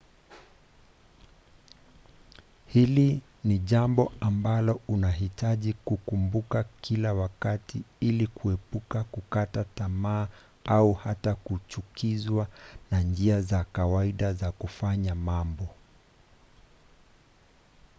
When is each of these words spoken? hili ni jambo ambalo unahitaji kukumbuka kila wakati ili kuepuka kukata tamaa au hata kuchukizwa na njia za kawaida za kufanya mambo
hili 2.67 3.21
ni 3.43 3.59
jambo 3.59 4.11
ambalo 4.19 4.81
unahitaji 4.87 5.73
kukumbuka 5.73 6.65
kila 6.81 7.13
wakati 7.13 7.83
ili 7.99 8.27
kuepuka 8.27 9.03
kukata 9.03 9.63
tamaa 9.63 10.27
au 10.65 10.93
hata 10.93 11.35
kuchukizwa 11.35 12.47
na 12.91 13.01
njia 13.01 13.41
za 13.41 13.63
kawaida 13.63 14.33
za 14.33 14.51
kufanya 14.51 15.15
mambo 15.15 15.67